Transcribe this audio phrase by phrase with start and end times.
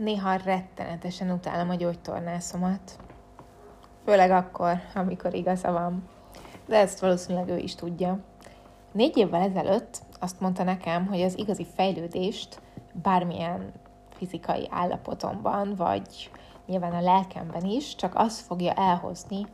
[0.00, 2.98] Néha rettenetesen utálom a gyógytornászomat.
[4.04, 6.08] Főleg akkor, amikor igaza van.
[6.66, 8.18] De ezt valószínűleg ő is tudja.
[8.92, 12.60] Négy évvel ezelőtt azt mondta nekem, hogy az igazi fejlődést
[12.92, 13.72] bármilyen
[14.10, 16.30] fizikai állapotomban, vagy
[16.66, 19.46] nyilván a lelkemben is, csak az fogja elhozni,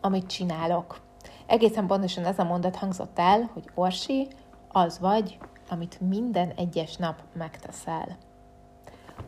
[0.00, 1.00] amit csinálok.
[1.46, 4.28] Egészen pontosan ez a mondat hangzott el, hogy Orsi,
[4.72, 8.16] az vagy, amit minden egyes nap megteszel.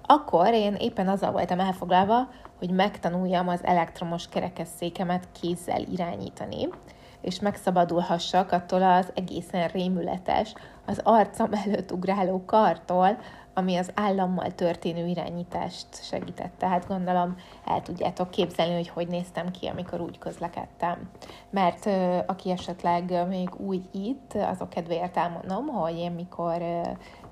[0.06, 6.68] Akkor én éppen azzal voltam elfoglalva, hogy megtanuljam az elektromos kerekesszékemet kézzel irányítani,
[7.20, 10.54] és megszabadulhassak attól az egészen rémületes,
[10.86, 13.18] az arcam előtt ugráló kartól,
[13.54, 16.66] ami az állammal történő irányítást segítette.
[16.66, 21.10] Hát gondolom el tudjátok képzelni, hogy hogy néztem ki, amikor úgy közlekedtem.
[21.50, 21.86] Mert
[22.26, 26.62] aki esetleg még új itt, azok kedvéért elmondom, hogy én mikor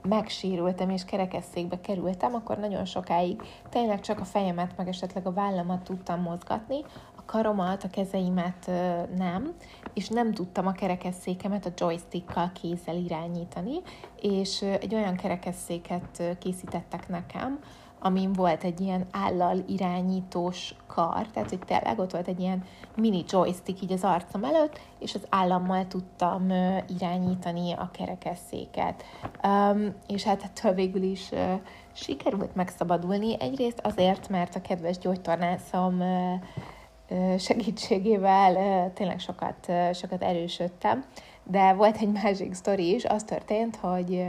[0.08, 5.82] megsérültem és kerekesszékbe kerültem, akkor nagyon sokáig tényleg csak a fejemet, meg esetleg a vállamat
[5.82, 6.84] tudtam mozgatni,
[7.26, 8.70] karomat, a kezeimet
[9.16, 9.52] nem,
[9.94, 13.80] és nem tudtam a kerekesszékemet a joystickkal kézzel irányítani,
[14.20, 17.58] és egy olyan kerekesszéket készítettek nekem,
[18.04, 22.64] amin volt egy ilyen állal irányítós kar, tehát hogy tényleg ott volt egy ilyen
[22.96, 26.50] mini joystick így az arcom előtt, és az állammal tudtam
[26.98, 29.02] irányítani a kerekesszéket.
[29.44, 31.60] Um, és hát ettől végül is uh,
[31.92, 41.04] sikerült megszabadulni, egyrészt azért, mert a kedves gyógytornászom uh, segítségével tényleg sokat, sokat erősödtem.
[41.42, 44.24] De volt egy másik sztori is, az történt, hogy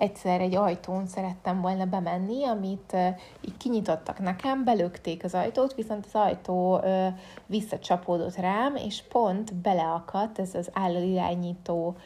[0.00, 2.96] egyszer egy ajtón szerettem volna bemenni, amit
[3.40, 6.80] így kinyitottak nekem, belökték az ajtót, viszont az ajtó
[7.46, 11.96] visszacsapódott rám, és pont beleakadt ez az állalirányító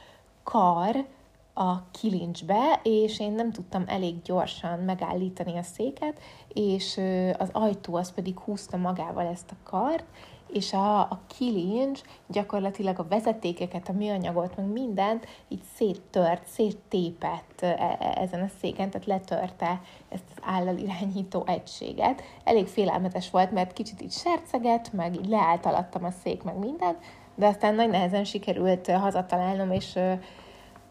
[0.43, 1.05] kar
[1.55, 7.01] a kilincsbe, és én nem tudtam elég gyorsan megállítani a széket, és
[7.39, 10.05] az ajtó az pedig húzta magával ezt a kart,
[10.53, 17.67] és a, a kilincs gyakorlatilag a vezetékeket, a műanyagot, meg mindent így széttört, széttépett e,
[17.67, 22.23] e, ezen a széken, tehát letörte ezt az állalirányító egységet.
[22.45, 26.97] Elég félelmetes volt, mert kicsit így serceget, meg így leállt alattam a szék, meg minden,
[27.35, 29.99] de aztán nagy nehezen sikerült hazatalálnom, és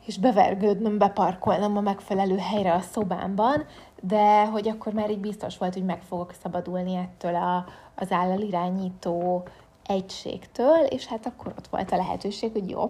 [0.06, 3.66] és bevergődnöm, beparkolnom a megfelelő helyre a szobámban,
[4.02, 7.66] de hogy akkor már így biztos volt, hogy meg fogok szabadulni ettől a,
[7.96, 9.44] az irányító
[9.86, 12.90] egységtől, és hát akkor ott volt a lehetőség, hogy jó,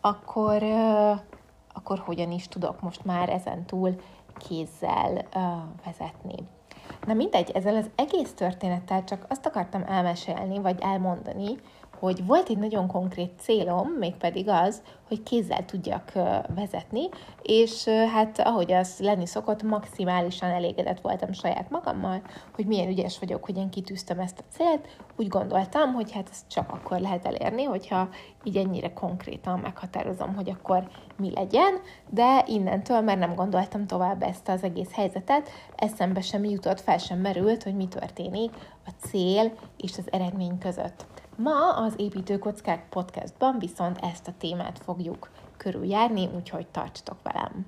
[0.00, 0.62] akkor,
[1.72, 4.00] akkor hogyan is tudok most már ezen túl
[4.38, 5.26] kézzel
[5.84, 6.34] vezetni.
[7.06, 11.56] Na mindegy, ezzel az egész történettel csak azt akartam elmesélni, vagy elmondani,
[12.02, 16.12] hogy volt egy nagyon konkrét célom, mégpedig az, hogy kézzel tudjak
[16.54, 17.08] vezetni,
[17.42, 22.22] és hát ahogy az lenni szokott, maximálisan elégedett voltam saját magammal,
[22.54, 24.88] hogy milyen ügyes vagyok, hogy én kitűztem ezt a célt.
[25.16, 28.08] Úgy gondoltam, hogy hát ezt csak akkor lehet elérni, hogyha
[28.44, 31.80] így ennyire konkrétan meghatározom, hogy akkor mi legyen,
[32.10, 37.18] de innentől már nem gondoltam tovább ezt az egész helyzetet, eszembe sem jutott, fel sem
[37.18, 38.50] merült, hogy mi történik
[38.86, 41.06] a cél és az eredmény között.
[41.36, 47.66] Ma az Építőkockák podcastban viszont ezt a témát fogjuk körüljárni, úgyhogy tartsatok velem!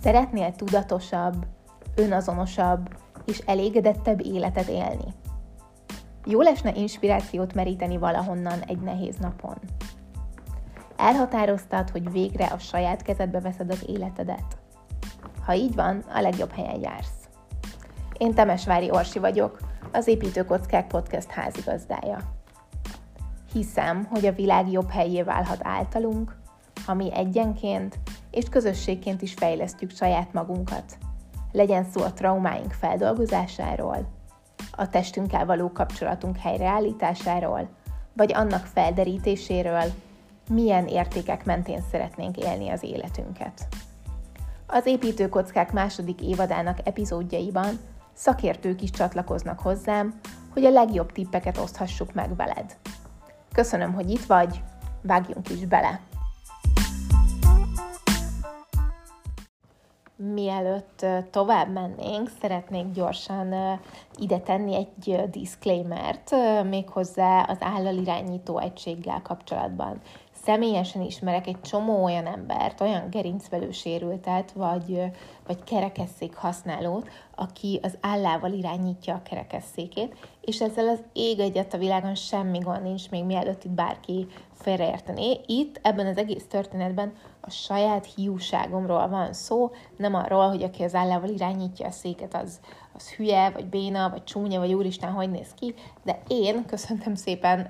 [0.00, 1.46] Szeretnél tudatosabb,
[1.96, 5.14] önazonosabb és elégedettebb életet élni?
[6.24, 9.58] Jó lesne inspirációt meríteni valahonnan egy nehéz napon.
[10.96, 14.65] Elhatároztad, hogy végre a saját kezedbe veszed az életedet.
[15.46, 17.28] Ha így van, a legjobb helyen jársz.
[18.18, 19.58] Én Temesvári Orsi vagyok,
[19.92, 22.18] az Építőkockák Podcast házigazdája.
[23.52, 26.36] Hiszem, hogy a világ jobb helyé válhat általunk,
[26.86, 27.98] ha mi egyenként
[28.30, 30.98] és közösségként is fejlesztjük saját magunkat.
[31.52, 34.08] Legyen szó a traumáink feldolgozásáról,
[34.70, 37.68] a testünkkel való kapcsolatunk helyreállításáról,
[38.12, 39.84] vagy annak felderítéséről,
[40.48, 43.68] milyen értékek mentén szeretnénk élni az életünket.
[44.66, 47.78] Az építőkockák második évadának epizódjaiban
[48.12, 50.20] szakértők is csatlakoznak hozzám,
[50.52, 52.76] hogy a legjobb tippeket oszthassuk meg veled.
[53.52, 54.62] Köszönöm, hogy itt vagy,
[55.02, 56.00] vágjunk is bele!
[60.16, 63.78] Mielőtt tovább mennénk, szeretnék gyorsan
[64.18, 66.34] ide tenni egy disclaimert,
[66.68, 70.00] méghozzá az állalirányító egységgel kapcsolatban
[70.46, 75.02] személyesen ismerek egy csomó olyan embert, olyan gerincvelő sérültet, vagy,
[75.46, 81.78] vagy kerekesszék használót, aki az állával irányítja a kerekesszékét, és ezzel az ég egyet a
[81.78, 84.26] világon semmi gond nincs, még mielőtt itt bárki
[84.66, 85.40] félreértené.
[85.46, 90.94] Itt, ebben az egész történetben a saját hiúságomról van szó, nem arról, hogy aki az
[90.94, 92.60] állával irányítja a széket, az,
[92.94, 95.74] az hülye, vagy béna, vagy csúnya, vagy úristen, hogy néz ki,
[96.04, 97.68] de én, köszöntem szépen,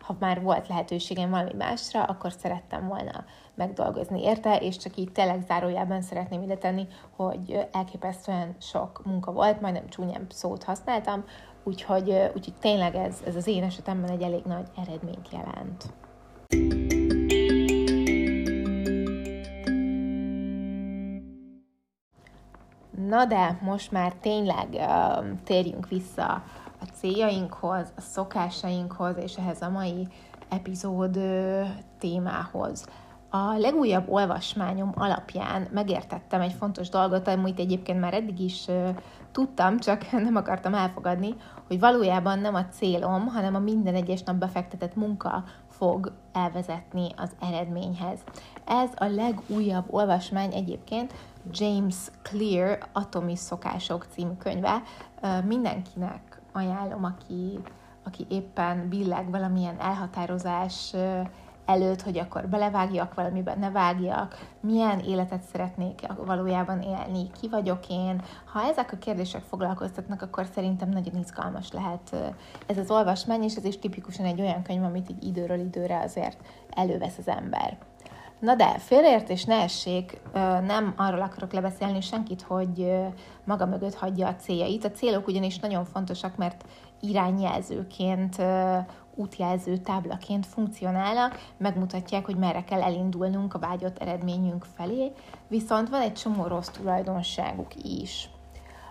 [0.00, 3.24] ha már volt lehetőségem valami másra, akkor szerettem volna
[3.54, 6.86] megdolgozni érte, és csak így tényleg zárójában szeretném ide tenni,
[7.16, 11.24] hogy elképesztően sok munka volt, majdnem csúnyább szót használtam,
[11.64, 15.84] úgyhogy, úgyhogy tényleg ez, ez az én esetemben egy elég nagy eredményt jelent.
[23.08, 26.42] Na de most már tényleg uh, térjünk vissza
[26.80, 30.08] a céljainkhoz, a szokásainkhoz és ehhez a mai
[30.48, 31.66] epizód uh,
[31.98, 32.86] témához.
[33.30, 38.88] A legújabb olvasmányom alapján megértettem egy fontos dolgot, amit egyébként már eddig is uh,
[39.32, 41.34] tudtam, csak nem akartam elfogadni,
[41.66, 45.44] hogy valójában nem a célom, hanem a minden egyes nap befektetett munka
[45.76, 48.18] fog elvezetni az eredményhez.
[48.64, 51.14] Ez a legújabb olvasmány egyébként
[51.50, 54.82] James Clear Atomi Szokások című könyve.
[55.44, 57.58] Mindenkinek ajánlom, aki,
[58.04, 60.94] aki éppen billeg valamilyen elhatározás
[61.66, 68.22] előtt, hogy akkor belevágjak valamiben, ne vágjak, milyen életet szeretnék valójában élni, ki vagyok én.
[68.52, 72.34] Ha ezek a kérdések foglalkoztatnak, akkor szerintem nagyon izgalmas lehet
[72.66, 76.38] ez az olvasmány, és ez is tipikusan egy olyan könyv, amit így időről időre azért
[76.70, 77.76] elővesz az ember.
[78.40, 80.20] Na de, félreértés ne essék,
[80.66, 82.92] nem arról akarok lebeszélni senkit, hogy
[83.44, 84.84] maga mögött hagyja a céljait.
[84.84, 86.64] A célok ugyanis nagyon fontosak, mert
[87.00, 88.36] irányjelzőként
[89.16, 95.12] útjelző táblaként funkcionálnak, megmutatják, hogy merre kell elindulnunk a vágyott eredményünk felé,
[95.48, 98.30] viszont van egy csomó rossz tulajdonságuk is.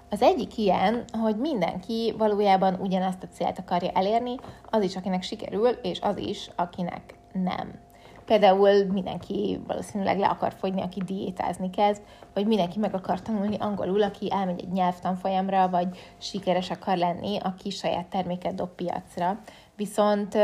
[0.09, 4.35] Az egyik ilyen, hogy mindenki valójában ugyanazt a célt akarja elérni,
[4.69, 7.84] az is, akinek sikerül, és az is, akinek nem.
[8.25, 12.01] Például mindenki valószínűleg le akar fogyni, aki diétázni kezd,
[12.33, 17.69] vagy mindenki meg akar tanulni angolul, aki elmegy egy nyelvtanfolyamra, vagy sikeres akar lenni, aki
[17.69, 19.39] saját terméket dob piacra.
[19.75, 20.35] Viszont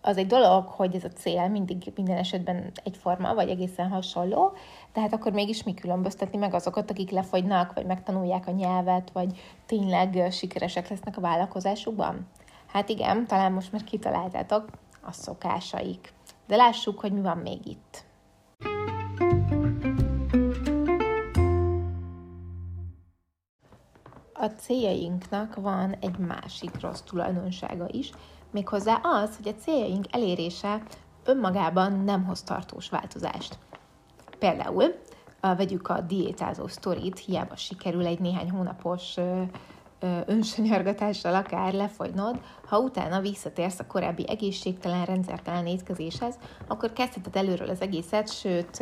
[0.00, 4.52] az egy dolog, hogy ez a cél mindig minden esetben egyforma, vagy egészen hasonló,
[4.92, 10.32] tehát akkor mégis mi különböztetni meg azokat, akik lefogynak, vagy megtanulják a nyelvet, vagy tényleg
[10.32, 12.26] sikeresek lesznek a vállalkozásukban?
[12.66, 14.70] Hát igen, talán most már kitaláltátok
[15.02, 16.14] a szokásaik.
[16.46, 18.04] De lássuk, hogy mi van még itt.
[24.32, 28.12] A céljainknak van egy másik rossz tulajdonsága is,
[28.50, 30.82] méghozzá az, hogy a céljaink elérése
[31.24, 33.58] önmagában nem hoz tartós változást.
[34.38, 34.94] Például
[35.40, 39.16] vegyük a diétázó sztorit, hiába sikerül egy néhány hónapos
[40.26, 46.34] önsanyargatással akár lefogynod, ha utána visszatérsz a korábbi egészségtelen, rendszertelen étkezéshez,
[46.66, 48.78] akkor kezdheted előről az egészet, sőt,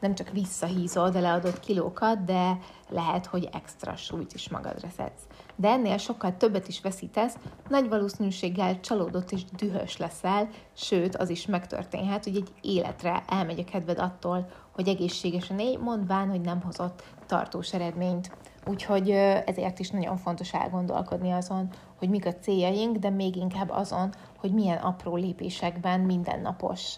[0.00, 2.58] nem csak visszahízod a leadott kilókat, de
[2.88, 5.22] lehet, hogy extra súlyt is magadra szedsz.
[5.56, 7.34] De ennél sokkal többet is veszítesz,
[7.68, 13.70] nagy valószínűséggel csalódott és dühös leszel, sőt, az is megtörténhet, hogy egy életre elmegy a
[13.70, 18.30] kedved attól, hogy egészségesen élj, mondván, hogy nem hozott tartós eredményt.
[18.66, 19.10] Úgyhogy
[19.46, 21.68] ezért is nagyon fontos elgondolkodni azon,
[21.98, 26.94] hogy mik a céljaink, de még inkább azon, hogy milyen apró lépésekben mindennapos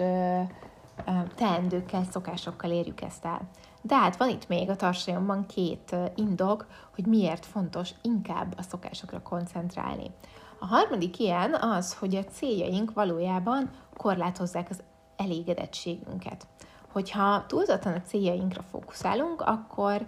[1.34, 3.40] teendőkkel, szokásokkal érjük ezt el.
[3.82, 9.22] De hát van itt még a tarsajomban két indok, hogy miért fontos inkább a szokásokra
[9.22, 10.10] koncentrálni.
[10.58, 14.82] A harmadik ilyen az, hogy a céljaink valójában korlátozzák az
[15.16, 16.46] elégedettségünket.
[16.92, 20.06] Hogyha túlzottan a céljainkra fókuszálunk, akkor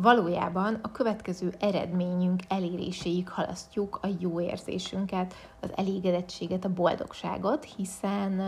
[0.00, 8.42] valójában a következő eredményünk eléréséig halasztjuk a jó érzésünket, az elégedettséget, a boldogságot, hiszen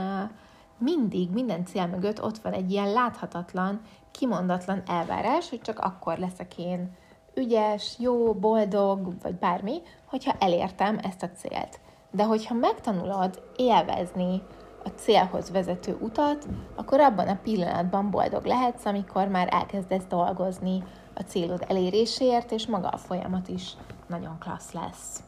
[0.78, 6.59] mindig minden cél mögött ott van egy ilyen láthatatlan, kimondatlan elvárás, hogy csak akkor leszek
[6.59, 6.97] én
[7.35, 11.81] ügyes, jó, boldog, vagy bármi, hogyha elértem ezt a célt.
[12.11, 14.43] De hogyha megtanulod élvezni
[14.85, 21.20] a célhoz vezető utat, akkor abban a pillanatban boldog lehetsz, amikor már elkezdesz dolgozni a
[21.20, 23.73] célod eléréséért, és maga a folyamat is
[24.06, 25.23] nagyon klassz lesz.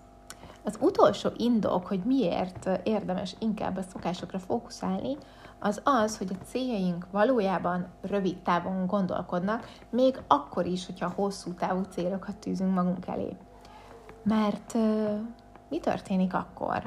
[0.65, 5.17] Az utolsó indok, hogy miért érdemes inkább a szokásokra fókuszálni,
[5.59, 11.83] az az, hogy a céljaink valójában rövid távon gondolkodnak, még akkor is, hogyha hosszú távú
[11.83, 13.37] célokat tűzünk magunk elé.
[14.23, 14.75] Mert
[15.69, 16.83] mi történik akkor,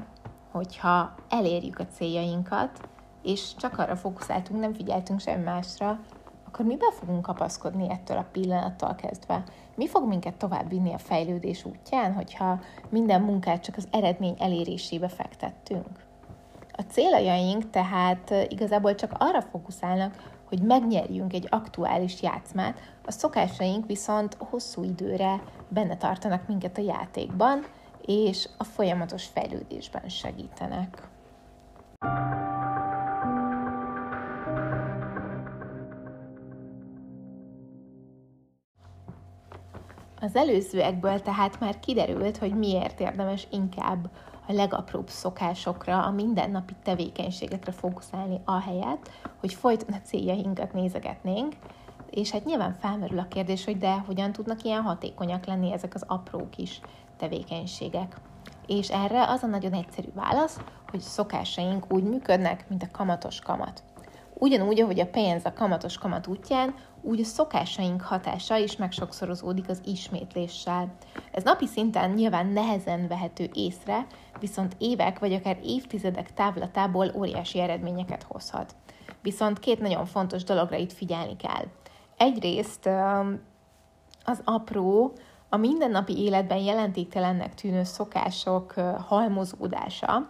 [0.53, 2.89] hogyha elérjük a céljainkat,
[3.23, 5.99] és csak arra fókuszáltunk, nem figyeltünk sem másra,
[6.47, 9.43] akkor mibe fogunk kapaszkodni ettől a pillanattól kezdve?
[9.75, 15.07] Mi fog minket tovább vinni a fejlődés útján, hogyha minden munkát csak az eredmény elérésébe
[15.07, 16.05] fektettünk?
[16.71, 24.37] A céljaink tehát igazából csak arra fókuszálnak, hogy megnyerjünk egy aktuális játszmát, a szokásaink viszont
[24.39, 27.65] hosszú időre benne tartanak minket a játékban,
[28.05, 31.07] és a folyamatos fejlődésben segítenek.
[40.21, 44.09] Az előzőekből tehát már kiderült, hogy miért érdemes inkább
[44.47, 51.53] a legapróbb szokásokra, a mindennapi tevékenységekre fókuszálni ahelyett, hogy folyton a céljainkat nézegetnénk,
[52.09, 56.03] és hát nyilván felmerül a kérdés, hogy de hogyan tudnak ilyen hatékonyak lenni ezek az
[56.07, 56.81] apró kis
[57.17, 58.15] tevékenységek.
[58.67, 63.83] És erre az a nagyon egyszerű válasz, hogy szokásaink úgy működnek, mint a kamatos kamat.
[64.33, 69.81] Ugyanúgy, ahogy a pénz a kamatos kamat útján, úgy a szokásaink hatása is megsokszorozódik az
[69.85, 70.93] ismétléssel.
[71.31, 74.05] Ez napi szinten nyilván nehezen vehető észre,
[74.39, 78.75] viszont évek vagy akár évtizedek távlatából óriási eredményeket hozhat.
[79.21, 81.65] Viszont két nagyon fontos dologra itt figyelni kell.
[82.17, 82.89] Egyrészt
[84.25, 85.13] az apró,
[85.53, 88.73] a mindennapi életben jelentéktelennek tűnő szokások
[89.07, 90.29] halmozódása,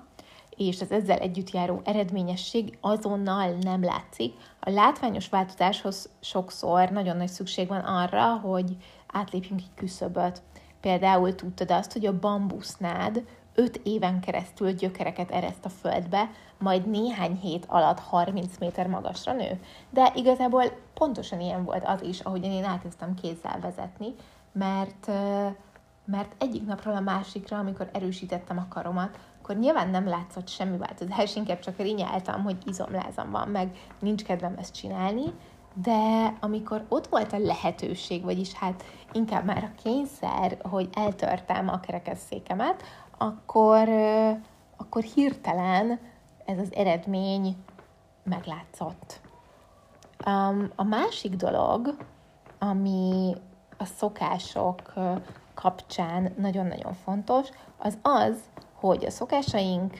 [0.49, 4.33] és az ezzel együtt járó eredményesség azonnal nem látszik.
[4.59, 8.77] A látványos változáshoz sokszor nagyon nagy szükség van arra, hogy
[9.07, 10.41] átlépjünk egy küszöböt.
[10.81, 13.23] Például tudtad azt, hogy a bambusznád
[13.55, 19.59] 5 éven keresztül gyökereket ereszt a földbe, majd néhány hét alatt 30 méter magasra nő.
[19.89, 20.63] De igazából
[20.93, 24.15] pontosan ilyen volt az is, ahogyan én elkezdtem kézzel vezetni,
[24.53, 25.07] mert,
[26.05, 31.35] mert egyik napról a másikra, amikor erősítettem a karomat, akkor nyilván nem látszott semmi változás,
[31.41, 35.33] inkább csak rinyáltam, hogy izomlázam van, meg nincs kedvem ezt csinálni,
[35.73, 41.79] de amikor ott volt a lehetőség, vagyis hát inkább már a kényszer, hogy eltörtem a
[41.79, 42.83] kerekesszékemet,
[43.17, 43.89] akkor,
[44.77, 45.99] akkor hirtelen
[46.45, 47.55] ez az eredmény
[48.23, 49.21] meglátszott.
[50.25, 51.95] Um, a másik dolog,
[52.59, 53.35] ami
[53.83, 54.93] a szokások
[55.53, 58.37] kapcsán nagyon-nagyon fontos, az az,
[58.73, 59.97] hogy a szokásaink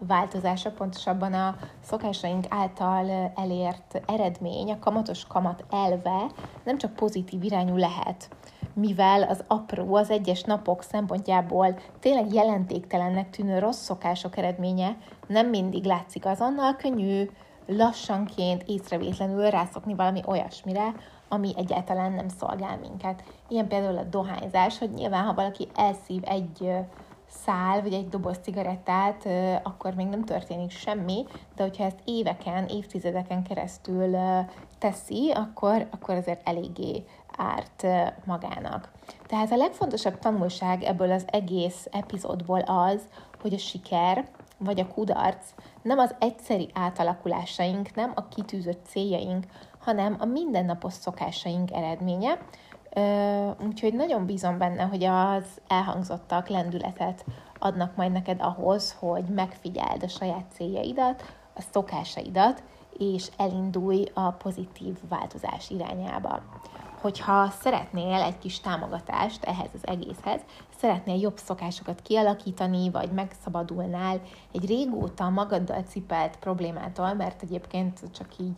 [0.00, 6.26] változása, pontosabban a szokásaink által elért eredmény, a kamatos kamat elve
[6.64, 8.28] nem csak pozitív irányú lehet,
[8.72, 15.84] mivel az apró, az egyes napok szempontjából tényleg jelentéktelennek tűnő rossz szokások eredménye nem mindig
[15.84, 17.30] látszik azonnal, könnyű
[17.66, 20.94] lassanként, észrevétlenül rászokni valami olyasmire,
[21.28, 23.22] ami egyáltalán nem szolgál minket.
[23.48, 26.72] Ilyen például a dohányzás, hogy nyilván, ha valaki elszív egy
[27.28, 29.28] szál, vagy egy doboz cigarettát,
[29.62, 31.24] akkor még nem történik semmi,
[31.56, 34.16] de hogyha ezt éveken, évtizedeken keresztül
[34.78, 37.04] teszi, akkor, akkor azért eléggé
[37.36, 37.86] árt
[38.24, 38.92] magának.
[39.26, 43.08] Tehát a legfontosabb tanulság ebből az egész epizódból az,
[43.40, 44.28] hogy a siker
[44.58, 49.44] vagy a kudarc nem az egyszeri átalakulásaink, nem a kitűzött céljaink,
[49.86, 52.38] hanem a mindennapos szokásaink eredménye,
[53.66, 57.24] Úgyhogy nagyon bízom benne, hogy az elhangzottak lendületet
[57.58, 62.62] adnak majd neked ahhoz, hogy megfigyeld a saját céljaidat, a szokásaidat,
[62.98, 66.42] és elindulj a pozitív változás irányába.
[67.00, 70.40] Hogyha szeretnél egy kis támogatást ehhez az egészhez,
[70.78, 74.20] szeretnél jobb szokásokat kialakítani, vagy megszabadulnál
[74.52, 78.56] egy régóta magaddal cipelt problémától, mert egyébként csak így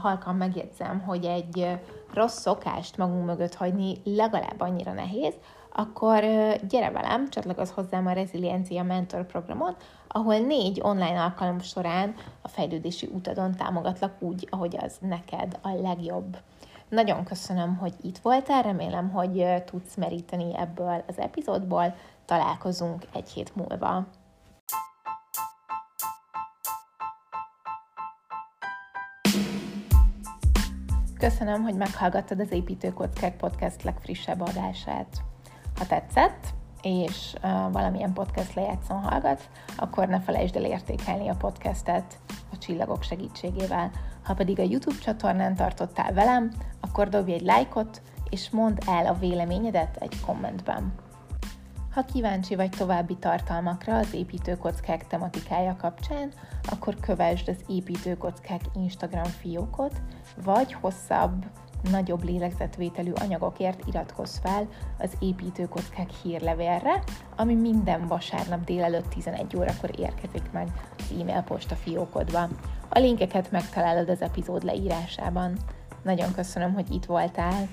[0.00, 1.78] halkan megjegyzem, hogy egy
[2.12, 5.34] rossz szokást magunk mögött hagyni legalább annyira nehéz,
[5.72, 6.20] akkor
[6.68, 9.76] gyere velem, csatlakozz hozzám a Reziliencia Mentor programon,
[10.08, 16.36] ahol négy online alkalom során a fejlődési utadon támogatlak úgy, ahogy az neked a legjobb.
[16.88, 21.94] Nagyon köszönöm, hogy itt voltál, remélem, hogy tudsz meríteni ebből az epizódból.
[22.24, 24.06] Találkozunk egy hét múlva.
[31.24, 35.22] Köszönöm, hogy meghallgattad az Építőkockák Podcast legfrissebb adását.
[35.76, 37.34] Ha tetszett, és
[37.72, 42.18] valamilyen podcast lejátszón hallgatsz, akkor ne felejtsd el értékelni a podcastet
[42.52, 43.90] a csillagok segítségével.
[44.24, 46.50] Ha pedig a YouTube csatornán tartottál velem,
[46.80, 50.94] akkor dobj egy lájkot, és mondd el a véleményedet egy kommentben.
[51.94, 56.32] Ha kíváncsi vagy további tartalmakra az építőkockák tematikája kapcsán,
[56.70, 60.00] akkor kövesd az építőkockák Instagram fiókot,
[60.44, 61.44] vagy hosszabb,
[61.90, 67.02] nagyobb lélegzetvételű anyagokért iratkozz fel az építőkockák hírlevélre,
[67.36, 72.48] ami minden vasárnap délelőtt 11 órakor érkezik meg az e-mail posta fiókodba.
[72.88, 75.56] A linkeket megtalálod az epizód leírásában.
[76.02, 77.68] Nagyon köszönöm, hogy itt voltál.